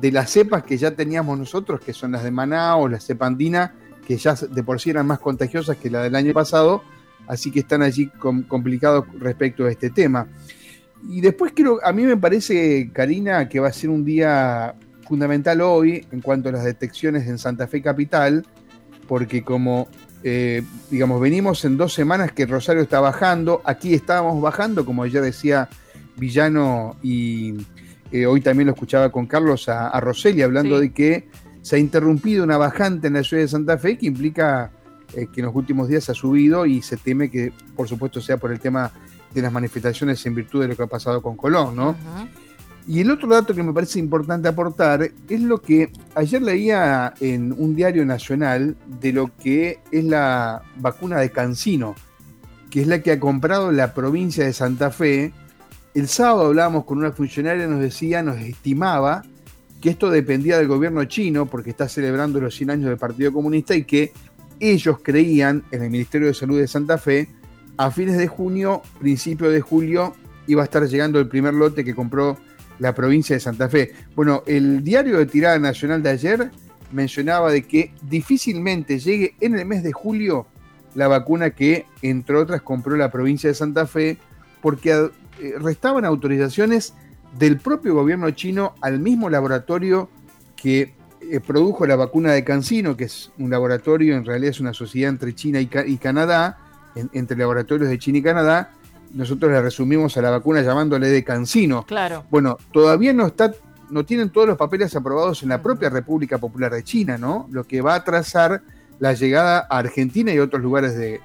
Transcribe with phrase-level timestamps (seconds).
[0.00, 3.74] de las cepas que ya teníamos nosotros, que son las de Manaus, la cepa andina,
[4.06, 6.82] que ya de por sí eran más contagiosas que la del año pasado,
[7.26, 8.10] así que están allí
[8.48, 10.26] complicados respecto a este tema.
[11.08, 14.74] Y después creo, a mí me parece, Karina, que va a ser un día
[15.06, 18.46] fundamental hoy en cuanto a las detecciones en Santa Fe Capital,
[19.06, 19.88] porque como,
[20.22, 25.20] eh, digamos, venimos en dos semanas que Rosario está bajando, aquí estábamos bajando, como ya
[25.20, 25.68] decía
[26.16, 27.54] Villano y
[28.12, 31.28] eh, hoy también lo escuchaba con Carlos a, a Roseli hablando de que
[31.62, 34.70] se ha interrumpido una bajante en la ciudad de Santa Fe que implica
[35.14, 38.36] eh, que en los últimos días ha subido y se teme que, por supuesto, sea
[38.36, 38.92] por el tema
[39.32, 41.96] de las manifestaciones en virtud de lo que ha pasado con Colón, ¿no?
[42.86, 47.52] Y el otro dato que me parece importante aportar es lo que ayer leía en
[47.52, 51.94] un diario nacional de lo que es la vacuna de Cancino,
[52.70, 55.32] que es la que ha comprado la provincia de Santa Fe.
[55.94, 59.22] El sábado hablábamos con una funcionaria, nos decía, nos estimaba
[59.80, 63.74] que esto dependía del gobierno chino, porque está celebrando los 100 años del Partido Comunista
[63.74, 64.12] y que
[64.60, 67.28] ellos creían en el Ministerio de Salud de Santa Fe,
[67.76, 70.14] a fines de junio, principio de julio,
[70.48, 72.36] iba a estar llegando el primer lote que compró
[72.80, 73.92] la provincia de Santa Fe.
[74.16, 76.50] Bueno, el diario de tirada nacional de ayer
[76.92, 80.46] mencionaba de que difícilmente llegue en el mes de julio
[80.94, 84.18] la vacuna que, entre otras, compró la provincia de Santa Fe,
[84.60, 85.10] porque
[85.58, 86.94] restaban autorizaciones
[87.38, 90.08] del propio gobierno chino al mismo laboratorio
[90.56, 94.72] que eh, produjo la vacuna de Cancino, que es un laboratorio, en realidad es una
[94.72, 95.66] sociedad entre China y,
[95.96, 96.58] Canadá,
[96.94, 98.72] entre laboratorios de China y Canadá,
[99.12, 101.84] nosotros le resumimos a la vacuna llamándole de Cancino.
[101.86, 102.24] Claro.
[102.30, 103.52] Bueno, todavía no está,
[103.90, 107.48] no tienen todos los papeles aprobados en la propia República Popular de China, ¿no?
[107.50, 108.62] Lo que va a atrasar
[108.98, 111.20] la llegada a Argentina y otros lugares del,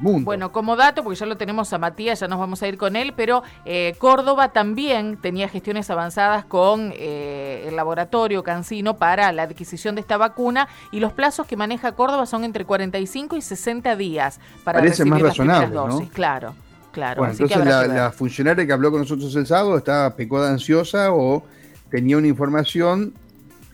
[0.00, 0.24] mundo.
[0.24, 2.96] Bueno, como dato, porque ya lo tenemos a Matías, ya nos vamos a ir con
[2.96, 9.42] él, pero eh, Córdoba también tenía gestiones avanzadas con eh, el laboratorio Cancino para la
[9.42, 13.96] adquisición de esta vacuna y los plazos que maneja Córdoba son entre 45 y 60
[13.96, 16.10] días para Parece recibir más las razonable, dosis.
[16.10, 16.54] Claro.
[16.92, 21.44] Claro, bueno, entonces la, funcionaria que habló con nosotros el sábado estaba pecoda ansiosa o
[21.88, 23.14] tenía una información,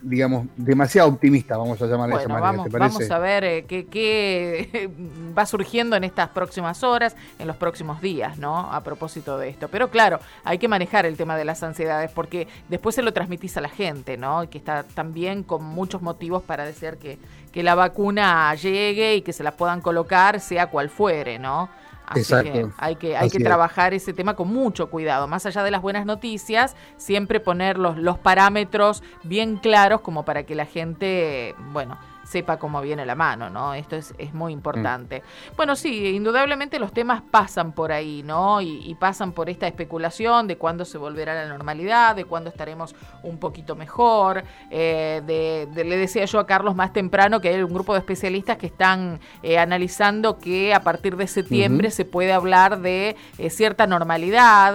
[0.07, 2.51] digamos, demasiado optimista, vamos a llamarla de esa manera.
[2.51, 4.89] Vamos, vamos a ver eh, qué,
[5.37, 8.71] va surgiendo en estas próximas horas, en los próximos días, ¿no?
[8.71, 9.67] A propósito de esto.
[9.67, 13.57] Pero claro, hay que manejar el tema de las ansiedades porque después se lo transmitís
[13.57, 14.43] a la gente, ¿no?
[14.43, 17.19] Y que está también con muchos motivos para decir que,
[17.51, 21.69] que la vacuna llegue y que se la puedan colocar, sea cual fuere, ¿no?
[22.07, 25.27] Así que hay que, hay que trabajar ese tema con mucho cuidado.
[25.27, 30.43] Más allá de las buenas noticias, siempre poner los, los parámetros bien claros como para
[30.43, 31.97] que la gente, bueno,
[32.27, 33.73] sepa cómo viene la mano, ¿no?
[33.73, 35.19] Esto es, es muy importante.
[35.19, 35.55] Mm.
[35.55, 38.61] Bueno, sí, indudablemente los temas pasan por ahí, ¿no?
[38.61, 42.95] Y, pasan por esta especulación de cuándo se volverá a la normalidad, de cuándo estaremos
[43.21, 44.43] un poquito mejor.
[44.71, 48.57] Eh, de, le decía yo a Carlos más temprano que hay un grupo de especialistas
[48.57, 53.85] que están eh, analizando que a partir de septiembre se puede hablar de eh, cierta
[53.85, 54.73] normalidad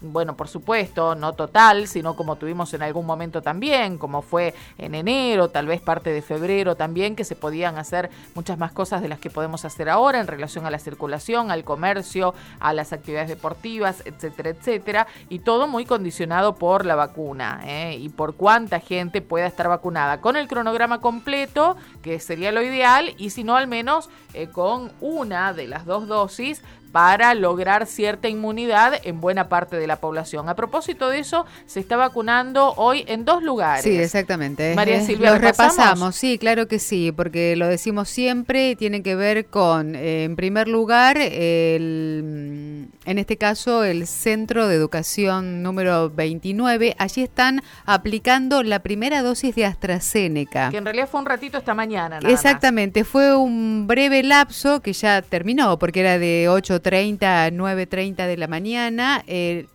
[0.00, 4.94] bueno, por supuesto, no total, sino como tuvimos en algún momento también, como fue en
[4.94, 9.08] enero, tal vez parte de febrero también, que se podían hacer muchas más cosas de
[9.08, 13.28] las que podemos hacer ahora en relación a la circulación, al comercio, a las actividades
[13.28, 17.96] deportivas, etcétera, etcétera, y todo muy condicionado por la vacuna ¿eh?
[17.98, 23.14] y por cuánta gente pueda estar vacunada, con el cronograma completo, que sería lo ideal,
[23.18, 26.62] y si no, al menos eh, con una de las dos dosis
[26.92, 30.48] para lograr cierta inmunidad en buena parte de la población.
[30.48, 33.84] A propósito de eso, se está vacunando hoy en dos lugares.
[33.84, 34.74] Sí, exactamente.
[34.74, 39.14] María Silvia, lo repasamos, sí, claro que sí, porque lo decimos siempre y tiene que
[39.14, 46.10] ver con, eh, en primer lugar, el, en este caso, el Centro de Educación número
[46.10, 46.94] 29.
[46.98, 50.70] Allí están aplicando la primera dosis de AstraZeneca.
[50.70, 52.18] Que en realidad fue un ratito esta mañana.
[52.28, 58.26] Exactamente, fue un breve lapso que ya terminó, porque era de 8 30 a 9.30
[58.26, 59.22] de la mañana.
[59.26, 59.66] Eh,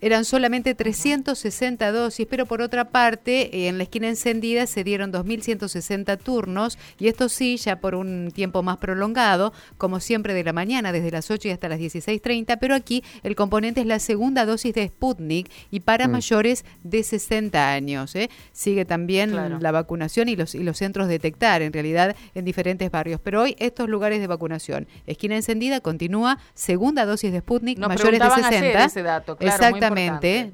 [0.00, 6.18] eran solamente 360 dosis, pero por otra parte, en la esquina encendida se dieron 2.160
[6.18, 10.92] turnos, y esto sí, ya por un tiempo más prolongado, como siempre de la mañana,
[10.92, 14.74] desde las 8 y hasta las 16.30, pero aquí el componente es la segunda dosis
[14.74, 16.10] de Sputnik y para mm.
[16.10, 18.14] mayores de 60 años.
[18.16, 18.30] ¿eh?
[18.52, 23.20] Sigue también la vacunación y los, y los centros detectar, en realidad, en diferentes barrios.
[23.22, 28.30] Pero hoy estos lugares de vacunación, esquina encendida continúa, segunda dosis de Sputnik, mayores de
[28.30, 28.84] 60.
[28.84, 29.89] ese dato, claro, Exactamente,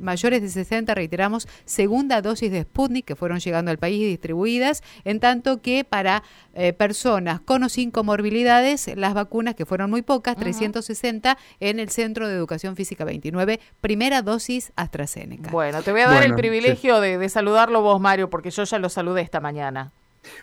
[0.01, 4.83] mayores de 60, reiteramos, segunda dosis de Sputnik que fueron llegando al país y distribuidas,
[5.05, 6.23] en tanto que para
[6.55, 11.91] eh, personas con o sin comorbilidades, las vacunas que fueron muy pocas, 360 en el
[11.91, 15.51] Centro de Educación Física 29, primera dosis AstraZeneca.
[15.51, 18.79] Bueno, te voy a dar el privilegio de, de saludarlo vos, Mario, porque yo ya
[18.79, 19.93] lo saludé esta mañana.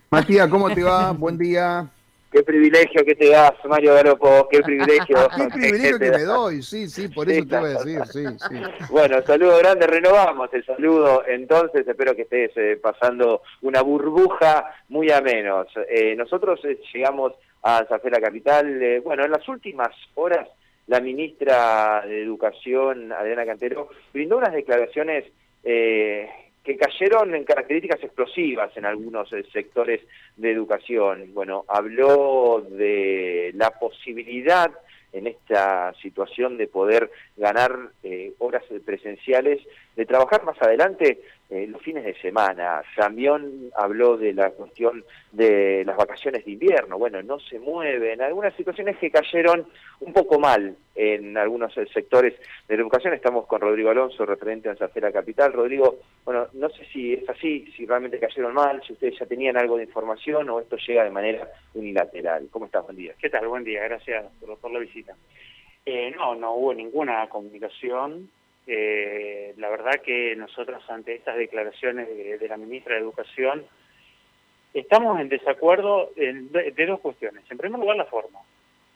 [0.10, 1.12] Matías, ¿cómo te va?
[1.12, 1.90] Buen día.
[2.34, 5.16] Qué privilegio que te das, Mario Garopo, qué privilegio.
[5.38, 8.62] qué privilegio que, me doy, sí, sí, por eso te voy a decir, sí, sí.
[8.90, 15.12] Bueno, saludo grande, renovamos el saludo, entonces espero que estés eh, pasando una burbuja muy
[15.12, 15.68] a menos.
[15.88, 20.50] Eh, nosotros eh, llegamos a Zafela Capital, bueno, en las últimas horas
[20.88, 25.26] la ministra de Educación, Adriana Cantero, brindó unas declaraciones
[25.64, 26.28] eh,
[26.64, 30.02] que cayeron en características explosivas en algunos eh, sectores
[30.38, 31.34] de educación.
[31.34, 34.72] Bueno, habló de la posibilidad
[35.12, 39.62] en esta situación de poder ganar eh, horas presenciales,
[39.96, 41.22] de trabajar más adelante
[41.54, 42.82] eh, los fines de semana.
[42.96, 46.98] También habló de la cuestión de las vacaciones de invierno.
[46.98, 48.24] Bueno, no se mueven.
[48.24, 49.68] Algunas situaciones que cayeron
[50.00, 52.34] un poco mal en algunos sectores
[52.68, 53.14] de la educación.
[53.14, 55.54] Estamos con Rodrigo Alonso, referente a Zafera Capital.
[55.54, 59.56] Rodrigo, bueno, no sé si es así, si realmente cayeron mal, si ustedes ya tenían
[59.56, 62.48] algo de información o esto llega de manera unilateral.
[62.50, 62.84] ¿Cómo estás?
[62.84, 63.14] Buen día.
[63.22, 63.48] ¿Qué tal?
[63.48, 63.84] Buen día.
[63.84, 64.26] Gracias
[64.60, 65.16] por, la visita.
[65.86, 68.32] Eh, no, no hubo ninguna comunicación
[68.66, 73.66] eh, la verdad que nosotros ante estas declaraciones de, la ministra de Educación
[74.74, 77.44] estamos en desacuerdo de, dos cuestiones.
[77.50, 78.40] En primer lugar, la forma.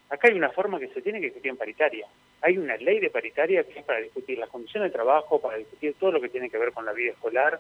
[0.10, 2.08] Acá hay una forma que se tiene que discutir en paritaria.
[2.42, 5.96] Hay una ley de paritaria que es para discutir las condiciones de trabajo, para discutir
[6.00, 7.60] todo lo que tiene que ver con la vida escolar.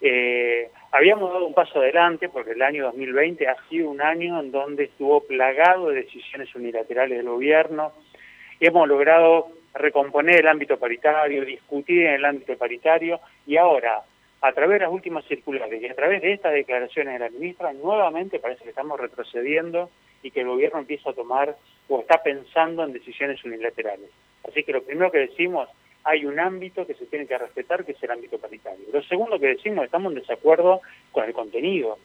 [0.00, 4.50] Eh, habíamos dado un paso adelante porque el año 2020 ha sido un año en
[4.50, 7.92] donde estuvo plagado de decisiones unilaterales del gobierno.
[8.58, 14.02] y Hemos logrado recomponer el ámbito paritario, discutir en el ámbito paritario y ahora,
[14.40, 17.72] a través de las últimas circulares y a través de estas declaraciones de la ministra,
[17.72, 19.90] nuevamente parece que estamos retrocediendo
[20.22, 21.56] y que el gobierno empieza a tomar
[21.88, 24.10] o está pensando en decisiones unilaterales.
[24.48, 25.68] Así que lo primero que decimos,
[26.04, 28.86] hay un ámbito que se tiene que respetar, que es el ámbito paritario.
[28.92, 30.80] Lo segundo que decimos, estamos en desacuerdo
[31.12, 31.98] con el contenido.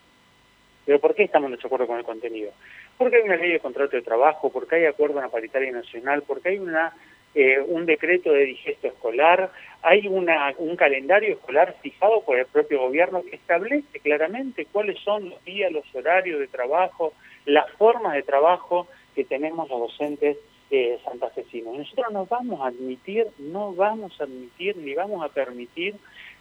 [0.86, 2.52] ¿Pero por qué estamos en desacuerdo con el contenido?
[2.98, 6.24] Porque hay una ley de contrato de trabajo, porque hay acuerdo en la paritaria nacional,
[6.28, 6.94] porque hay una
[7.36, 9.52] eh, un decreto de digesto escolar,
[9.82, 15.30] hay una, un calendario escolar fijado por el propio gobierno que establece claramente cuáles son
[15.30, 17.14] los días, los horarios de trabajo,
[17.46, 20.38] las formas de trabajo que tenemos los docentes
[20.72, 21.78] eh, santafesinos.
[21.78, 25.96] Nosotros no vamos a admitir, no vamos a admitir ni vamos a permitir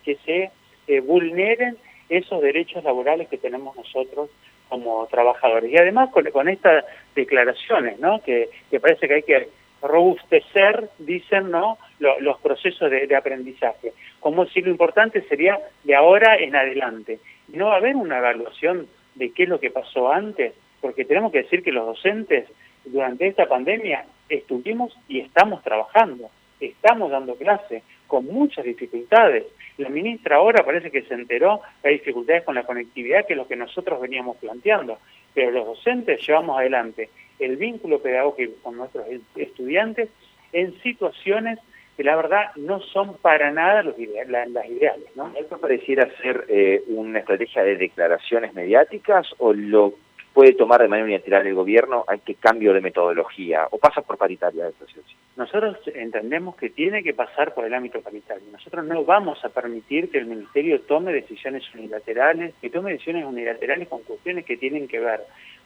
[0.04, 0.50] que se
[0.86, 1.76] eh, vulneren
[2.08, 4.30] esos derechos laborales que tenemos nosotros
[4.68, 5.70] como trabajadores.
[5.70, 8.22] Y además con, con estas declaraciones, ¿no?
[8.22, 9.48] que, que parece que hay que
[9.84, 11.78] robustecer, dicen, ¿no?
[11.98, 13.92] los procesos de, aprendizaje.
[14.20, 17.20] Como si lo importante sería de ahora en adelante.
[17.48, 21.32] No va a haber una evaluación de qué es lo que pasó antes, porque tenemos
[21.32, 22.48] que decir que los docentes
[22.84, 26.30] durante esta pandemia estuvimos y estamos trabajando,
[26.60, 29.44] estamos dando clase con muchas dificultades.
[29.78, 33.36] La ministra ahora parece que se enteró que hay dificultades con la conectividad, que es
[33.36, 34.98] lo que nosotros veníamos planteando,
[35.34, 40.08] pero los docentes llevamos adelante el vínculo pedagógico con nuestros estudiantes
[40.52, 41.58] en situaciones
[41.96, 45.06] que la verdad no son para nada los las ideales.
[45.14, 45.32] ¿no?
[45.38, 49.94] ¿Esto pareciera ser eh, una estrategia de declaraciones mediáticas o lo
[50.32, 52.04] puede tomar de manera unilateral el gobierno?
[52.08, 55.20] ¿Hay que cambio de metodología o pasa por paritaria esta situación?
[55.36, 58.44] Nosotros entendemos que tiene que pasar por el ámbito paritario.
[58.52, 63.88] Nosotros no vamos a permitir que el Ministerio tome decisiones unilaterales, que tome decisiones unilaterales
[63.88, 65.20] con cuestiones que tienen que ver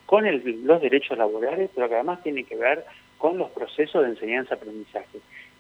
[0.09, 2.87] con los derechos laborales, pero que además tiene que ver
[3.19, 5.19] con los procesos de enseñanza-aprendizaje.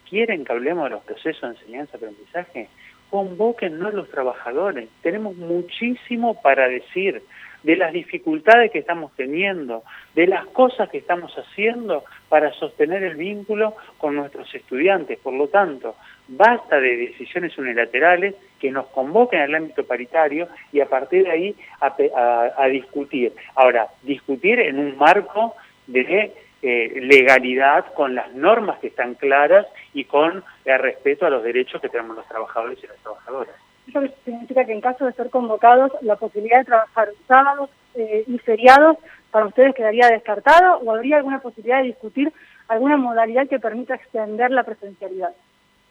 [0.08, 2.70] ¿Quieren que hablemos de los procesos de enseñanza-aprendizaje?
[3.10, 4.88] Convóquennos los trabajadores.
[5.02, 7.22] Tenemos muchísimo para decir
[7.62, 9.82] de las dificultades que estamos teniendo,
[10.14, 15.18] de las cosas que estamos haciendo para sostener el vínculo con nuestros estudiantes.
[15.18, 15.96] Por lo tanto,
[16.28, 21.56] basta de decisiones unilaterales que nos convoquen al ámbito paritario y a partir de ahí
[21.80, 23.32] a, discutir.
[23.54, 25.54] Ahora, discutir en un marco
[25.86, 31.42] de eh, legalidad con las normas que están claras y con el respeto a los
[31.42, 33.67] derechos que tenemos los trabajadores y las trabajadoras.
[33.88, 38.38] Eso significa que en caso de ser convocados, la posibilidad de trabajar sábados eh, y
[38.38, 38.98] feriados
[39.30, 42.32] para ustedes quedaría descartada o habría alguna posibilidad de discutir
[42.68, 45.30] alguna modalidad que permita extender la presencialidad.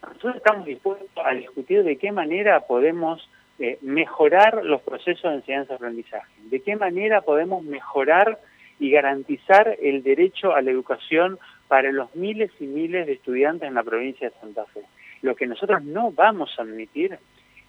[0.04, 3.28] Nosotros estamos dispuestos a discutir de qué manera podemos
[3.58, 8.40] eh, mejorar los procesos de enseñanza-aprendizaje, de qué manera podemos mejorar
[8.80, 13.74] y garantizar el derecho a la educación para los miles y miles de estudiantes en
[13.74, 14.82] la provincia de Santa Fe.
[15.24, 17.18] Lo que nosotros no vamos a admitir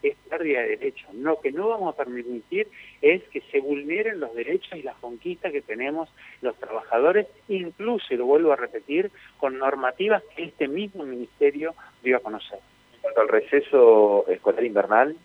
[0.02, 1.12] es pérdida de derechos.
[1.14, 2.68] Lo que no vamos a permitir
[3.02, 6.08] es que se vulneren los derechos y las conquistas que tenemos
[6.40, 12.16] los trabajadores, incluso, y lo vuelvo a repetir, con normativas que este mismo ministerio dio
[12.16, 12.60] a conocer.
[12.94, 15.16] En cuanto al receso escolar invernal.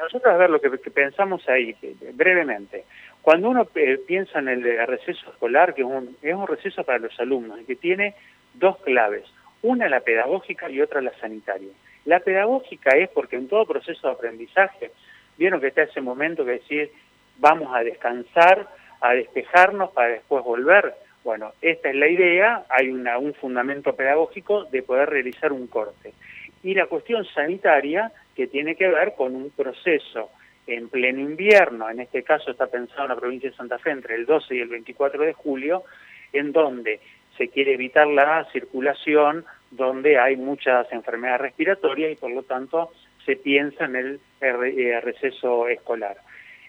[0.00, 1.74] Nosotros, a ver, lo que, pensamos ahí,
[2.14, 2.84] brevemente.
[3.20, 7.00] Cuando uno eh, piensa en el receso escolar, que es un, es un receso para
[7.00, 8.14] los alumnos y que tiene
[8.54, 9.24] dos claves,
[9.62, 11.70] una la pedagógica y otra la sanitaria.
[12.08, 14.92] La pedagógica es porque en todo proceso de aprendizaje,
[15.36, 16.90] vieron que está ese momento que decir,
[17.36, 18.66] vamos a descansar,
[19.02, 20.94] a despejarnos para después volver.
[21.22, 26.14] Bueno, esta es la idea, hay una, un fundamento pedagógico de poder realizar un corte.
[26.62, 30.30] Y la cuestión sanitaria, que tiene que ver con un proceso
[30.66, 34.14] en pleno invierno, en este caso está pensado en la provincia de Santa Fe entre
[34.14, 35.84] el 12 y el 24 de julio,
[36.32, 37.00] en donde
[37.36, 42.90] se quiere evitar la circulación donde hay muchas enfermedades respiratorias y por lo tanto
[43.24, 46.16] se piensa en el eh, receso escolar.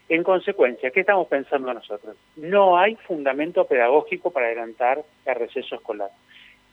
[0.09, 2.17] En consecuencia, ¿qué estamos pensando nosotros?
[2.35, 6.09] No hay fundamento pedagógico para adelantar el receso escolar.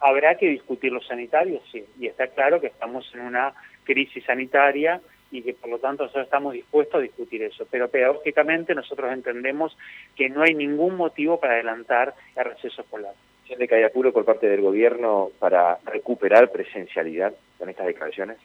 [0.01, 1.63] ¿Habrá que discutir los sanitarios?
[1.71, 3.53] Sí, y está claro que estamos en una
[3.85, 7.67] crisis sanitaria y que por lo tanto nosotros estamos dispuestos a discutir eso.
[7.71, 9.77] Pero pedagógicamente nosotros entendemos
[10.17, 13.15] que no hay ningún motivo para adelantar el receso escolar
[13.49, 18.39] de que hay apuro por parte del gobierno para recuperar presencialidad con estas declaraciones?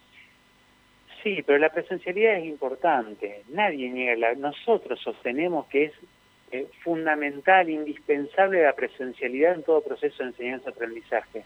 [1.23, 3.43] Sí, pero la presencialidad es importante.
[3.49, 4.15] Nadie niega.
[4.15, 5.93] La, nosotros sostenemos que es
[6.51, 11.43] eh, fundamental, indispensable la presencialidad en todo proceso de enseñanza-aprendizaje.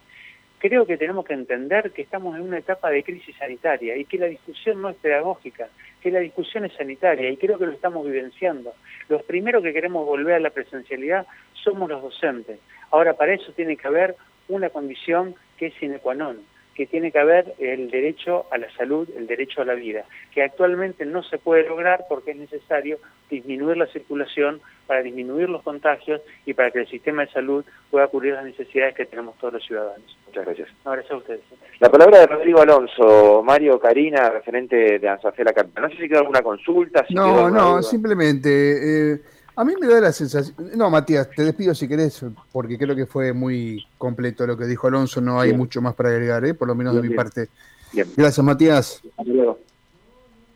[0.57, 4.17] Creo que tenemos que entender que estamos en una etapa de crisis sanitaria y que
[4.17, 5.67] la discusión no es pedagógica,
[6.05, 8.75] que la discusión es sanitaria y creo que lo estamos vivenciando.
[9.09, 12.59] Los primeros que queremos volver a la presencialidad somos los docentes.
[12.91, 14.15] Ahora, para eso tiene que haber
[14.47, 16.37] una condición que es sine qua non,
[16.75, 20.03] que tiene que haber el derecho a la salud, el derecho a la vida,
[20.33, 25.63] que actualmente no se puede lograr porque es necesario disminuir la circulación para disminuir los
[25.63, 29.53] contagios y para que el sistema de salud pueda cubrir las necesidades que tenemos todos
[29.53, 30.17] los ciudadanos.
[30.27, 30.69] Muchas gracias.
[30.83, 31.41] gracias a ustedes.
[31.79, 35.83] La palabra de Rodrigo Alonso, Mario Karina, referente de Ansafela Capital.
[35.83, 37.05] No sé si queda alguna consulta.
[37.09, 39.13] no, no, simplemente...
[39.13, 39.21] Eh,
[39.55, 40.55] a mí me da la sensación.
[40.75, 44.87] No, Matías, te despido si querés, porque creo que fue muy completo lo que dijo
[44.87, 45.21] Alonso.
[45.21, 46.53] No hay mucho más para agregar, ¿eh?
[46.53, 47.49] por lo menos de mi parte.
[47.93, 49.01] Gracias, Matías.
[49.17, 49.59] Hasta luego.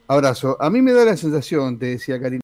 [0.08, 0.58] Abrazo.
[0.60, 2.38] A mí me da la sensación, te decía Karina.